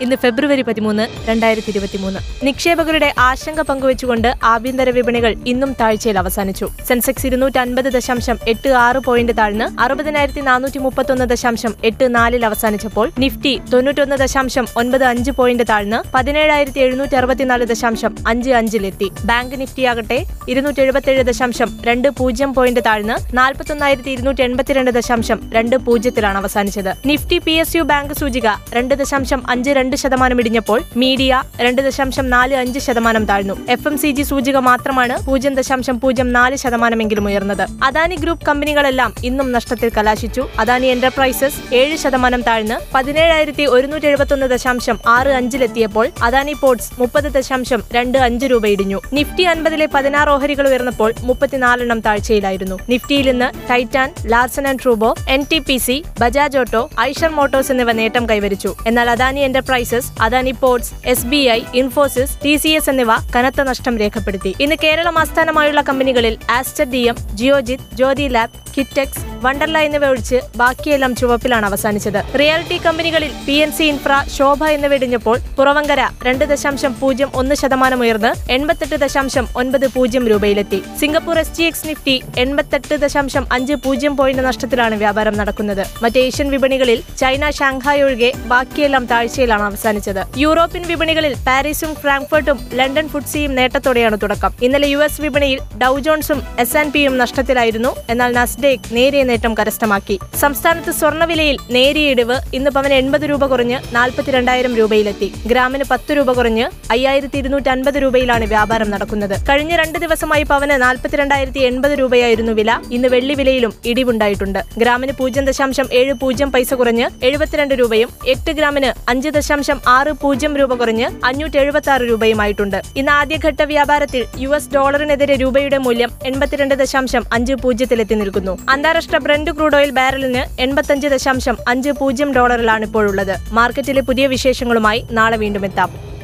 [0.00, 6.68] ഇന്ന് ഫെബ്രുവരി പതിമൂന്ന് രണ്ടായിരത്തി ഇരുപത്തി മൂന്ന് നിക്ഷേപകരുടെ ആശങ്ക പങ്കുവച്ചുകൊണ്ട് ആഭ്യന്തര വിപണികൾ ഇന്നും താഴ്ചയിൽ അവസാനിച്ചു.
[6.88, 13.12] സെൻസെക്സ് ഇരുന്നൂറ്റി അൻപത് ദശാംശം എട്ട് ആറ് പോയിന്റ് താഴ്ന്ന് അറുപതിനായിരത്തി നാനൂറ്റി മുപ്പത്തൊന്ന് ദശാംശം എട്ട് നാലിൽ അവസാനിച്ചപ്പോൾ
[13.18, 19.10] നിഫ്റ്റി തൊണ്ണൂറ്റൊന്ന് ദശാംശം ഒൻപത് അഞ്ച് പോയിന്റ് താഴ്ന്ന് പതിനേഴായിരത്തി എഴുന്നൂറ്റി അറുപത്തിനാല് ദശാംശം അഞ്ച് അഞ്ചിലെത്തി.
[19.24, 26.38] ബാങ്ക് നിഫ്റ്റിയാകട്ടെ ഇരുന്നൂറ്റി എഴുപത്തിയേഴ് ദശാംശം രണ്ട് പൂജ്യം പോയിന്റ് താഴ്ന്ന് നാൽപ്പത്തൊന്നായിരത്തി ഇരുന്നൂറ്റി എൺപത്തിരണ്ട് ദശാംശം രണ്ട് പൂജ്യത്തിലാണ്
[26.38, 26.92] അവസാനിച്ചത്.
[27.06, 32.30] Nifty P S U bank സൂചിക രണ്ട് ദശാംശം അഞ്ച് രണ്ട് ശതമാനം ഇടിഞ്ഞപ്പോൾ മീഡിയ രണ്ട് ദശാംശം
[32.30, 33.54] നാല് അഞ്ച് ശതമാനം താഴ്ന്നു.
[33.68, 37.64] എഫ് എം സി ജി സൂചിക മാത്രമാണ് പൂജ്യം ദശാംശം പൂജ്യം നാല് ശതമാനമെങ്കിലും ഉയർന്നത്.
[37.84, 40.48] അദാനി ഗ്രൂപ്പ് കമ്പനികളെല്ലാം ഇന്നും നഷ്ടത്തിൽ കലാശിച്ചു.
[40.58, 47.82] അദാനി എന്റർപ്രൈസസ് ഏഴ് ശതമാനം താഴ്ന്ന് പതിനേഴായിരത്തി ഒരുന്നൂറ്റി എഴുപത്തൊന്ന് ദശാംശം ആറ് അഞ്ചിലെത്തിയപ്പോൾ അദാനി പോർട്സ് മുപ്പത് ദശാംശം
[47.94, 49.00] രണ്ട് അഞ്ച് രൂപ ഇടിഞ്ഞു.
[49.12, 52.78] നിഫ്റ്റി അൻപതിലെ പതിനാറ് ഓഹരികൾ ഉയർന്നപ്പോൾ മുപ്പത്തിനാലെണ്ണം താഴ്ചയിലായിരുന്നു.
[52.88, 57.92] നിഫ്റ്റിയിൽ ഇന്ന് Titan Larsen and ട്രൂബോ N T P C Bajaj auto Eicher motors എന്നിവ
[57.92, 58.74] നേട്ടം കൈവരിച്ചു.
[58.86, 59.40] എന്നാൽ Adani
[59.74, 64.50] enterprises Adani ports S B I Infosys T C S എന്നിവ കനത്ത നഷ്ടം രേഖപ്പെടുത്തി.
[64.64, 71.12] ഇന്ന് കേരളം ആസ്ഥാനമായുള്ള കമ്പനികളിൽ Aster D M Geojit Jyothy lab Kitex Wonderla എന്നിവ ഒഴിച്ച് ബാക്കിയെല്ലാം
[71.20, 72.20] ചുവപ്പിലാണ് അവസാനിച്ചത്.
[72.40, 78.00] റിയാലിറ്റി കമ്പനികളിൽ P N C infra Sobha എന്നിവ ഇടിഞ്ഞപ്പോൾ പുറവങ്കര രണ്ട് ദശാംശം പൂജ്യം ഒന്ന് ശതമാനം
[78.04, 80.80] ഉയർന്ന് എൺപത്തെട്ട് ദശാംശം ഒൻപത് പൂജ്യം രൂപയിലെത്തി.
[81.00, 85.82] Singapore S G X Nifty എൺപത്തെട്ട് ദശാംശം അഞ്ച് പൂജ്യം പോയിന്റ് നഷ്ടത്തിലാണ് വ്യാപാരം നടക്കുന്നത്.
[86.02, 90.22] മറ്റ് ഏഷ്യൻ വിപണികളിൽ ചൈന ഷാങ്ഹായ് ഒഴികെ ബാക്കിയെല്ലാം താഴ്ചയിലാണ് അവസാനിച്ചത്.
[90.44, 94.52] യൂറോപ്യൻ വിപണികളിൽ പാരീസും ഫ്രാങ്ക്ഫർട്ടും ലണ്ടൻ ഫുഡ്സിയും നേട്ടത്തോടെയാണ് തുടക്കം.
[94.62, 97.92] ഇന്നലെ യു എസ് വിപണിയിൽ ഡൌ ജോൺസും എസ് ആൻഡ് പിയും നഷ്ടത്തിലായിരുന്നു.
[98.10, 100.16] എന്നാൽ നസ്ഡേക്ക് നേരിയ നേട്ടം കരസ്ഥമാക്കി.
[100.40, 105.28] സംസ്ഥാനത്ത് സ്വർണവിലയിൽ നേരിയ ഇടിവ് ഇന്ന് പവന് എൺപത് രൂപ കുറഞ്ഞ് നാൽപ്പത്തിരണ്ടായിരം രൂപയിലെത്തി.
[105.50, 109.34] ഗ്രാമിന് പത്ത് രൂപ കുറഞ്ഞ് അയ്യായിരത്തി ഇരുന്നൂറ്റി അൻപത് രൂപയിലാണ് വ്യാപാരം നടക്കുന്നത്.
[109.48, 112.70] കഴിഞ്ഞ രണ്ട് ദിവസമായി പവന് നാൽപ്പത്തിരണ്ടായിരത്തി എൺപത് രൂപയായിരുന്നു വില.
[112.96, 114.60] ഇന്ന് വെള്ളി വിലയിലും ഇടിവുണ്ടായിട്ടുണ്ട്.
[114.82, 120.54] ഗ്രാമിന് പൂജ്യം ദശാംശം ഏഴ് പൂജ്യം പൈസ കുറഞ്ഞ് എഴുപത്തിരണ്ട് രൂപയും എട്ട് ഗ്രാമിന് അഞ്ച് ദശാംശം ആറ് പൂജ്യം
[120.60, 122.78] രൂപ കുറഞ്ഞ് അഞ്ഞൂറ്റി എഴുപത്തി ആറ് രൂപയുമായിട്ടുണ്ട്.
[122.96, 128.54] ഇന്ന് ആദ്യഘട്ട വ്യാപാരത്തിൽ യു എസ് ഡോളറിനെതിരെ രൂപയുടെ മൂല്യം എൺപത്തിരണ്ട് ദശാംശം അഞ്ച് പൂജ്യത്തിലെത്തി നിൽക്കുന്നു.
[128.74, 133.36] അന്താരാഷ്ട്ര ബ്രണ്ട് ക്രൂഡ് ഓയിൽ ബാരലിന് എൺപത്തഞ്ച് ദശാംശം അഞ്ച് പൂജ്യം ഡോളറിലാണ് ഇപ്പോഴുള്ളത്.
[133.52, 136.14] മാർക്കറ്റിലെ പുതിയ വിശേഷങ്ങളുമായി നാളെ വീണ്ടും എത്താം.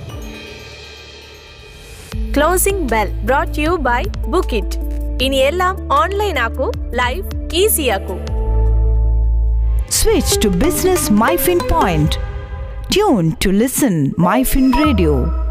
[2.37, 4.77] Closing bell brought you by book it
[5.25, 8.17] ഇനി എല്ലാം ഓൺലൈൻ ആക്കൂ life easy ആക്കൂ.
[9.91, 12.13] Switch to business MyFin point
[12.93, 15.50] tune to listen MyFin Radio.